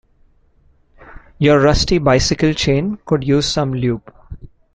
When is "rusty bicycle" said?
1.59-2.55